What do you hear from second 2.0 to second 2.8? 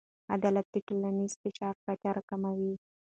راکموي.